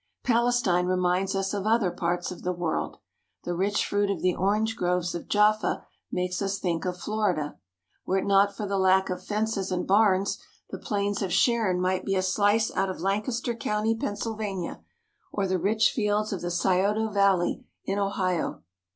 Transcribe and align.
Palestine 0.23 0.87
reminds 0.87 1.35
us 1.35 1.53
of 1.53 1.67
other 1.67 1.91
parts 1.91 2.31
of 2.31 2.41
the 2.41 2.51
world. 2.53 2.97
The 3.43 3.53
rich 3.53 3.85
fruit 3.85 4.09
of 4.09 4.23
the 4.23 4.33
orange 4.33 4.75
groves 4.75 5.13
of 5.13 5.27
Jaffa 5.27 5.85
makes 6.11 6.41
us 6.41 6.57
think 6.57 6.85
of 6.85 6.97
Florida. 6.97 7.59
Were 8.07 8.17
it 8.17 8.25
not 8.25 8.57
for 8.57 8.65
the 8.65 8.79
lack 8.79 9.11
of 9.11 9.23
fences 9.23 9.71
and 9.71 9.85
barns, 9.85 10.39
the 10.71 10.79
plains 10.79 11.21
of 11.21 11.31
Sharon 11.31 11.79
might 11.79 12.03
be 12.03 12.15
a 12.15 12.23
slice 12.23 12.71
out 12.75 12.89
of 12.89 12.99
Lancaster 12.99 13.53
County, 13.53 13.95
Pennsylvania, 13.95 14.81
or 15.31 15.45
the 15.45 15.59
rich 15.59 15.91
fields 15.91 16.33
of 16.33 16.41
the 16.41 16.49
Scioto 16.49 17.09
Valley 17.11 17.63
in 17.85 17.99
Ohio. 17.99 18.63